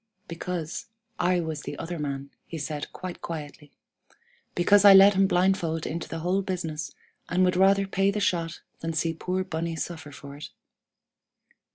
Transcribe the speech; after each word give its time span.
"'Because 0.27 0.87
I 1.19 1.39
was 1.41 1.61
the 1.61 1.77
other 1.77 1.99
man,' 1.99 2.31
he 2.47 2.57
said 2.57 2.91
quite 2.91 3.21
quietly; 3.21 3.71
'because 4.55 4.83
I 4.83 4.95
led 4.95 5.13
him 5.13 5.27
blindfold 5.27 5.85
into 5.85 6.09
the 6.09 6.21
whole 6.21 6.41
business, 6.41 6.95
and 7.29 7.45
would 7.45 7.55
rather 7.55 7.85
pay 7.85 8.09
the 8.09 8.19
shot 8.19 8.61
than 8.79 8.93
see 8.93 9.13
poor 9.13 9.43
Bunny 9.43 9.75
suffer 9.75 10.11
for 10.11 10.35
it.' 10.37 10.49